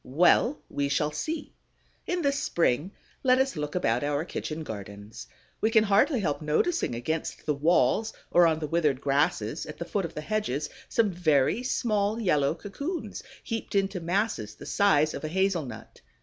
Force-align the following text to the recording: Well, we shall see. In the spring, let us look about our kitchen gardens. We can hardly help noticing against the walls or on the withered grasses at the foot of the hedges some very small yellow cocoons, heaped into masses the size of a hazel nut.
Well, 0.03 0.57
we 0.67 0.89
shall 0.89 1.11
see. 1.11 1.53
In 2.07 2.23
the 2.23 2.31
spring, 2.31 2.89
let 3.21 3.37
us 3.37 3.55
look 3.55 3.75
about 3.75 4.03
our 4.03 4.25
kitchen 4.25 4.63
gardens. 4.63 5.27
We 5.61 5.69
can 5.69 5.83
hardly 5.83 6.21
help 6.21 6.41
noticing 6.41 6.95
against 6.95 7.45
the 7.45 7.53
walls 7.53 8.11
or 8.31 8.47
on 8.47 8.57
the 8.57 8.65
withered 8.67 8.99
grasses 8.99 9.67
at 9.67 9.77
the 9.77 9.85
foot 9.85 10.05
of 10.05 10.15
the 10.15 10.21
hedges 10.21 10.71
some 10.89 11.11
very 11.11 11.61
small 11.61 12.19
yellow 12.19 12.55
cocoons, 12.55 13.21
heaped 13.43 13.75
into 13.75 13.99
masses 13.99 14.55
the 14.55 14.65
size 14.65 15.13
of 15.13 15.23
a 15.23 15.27
hazel 15.27 15.67
nut. 15.67 16.01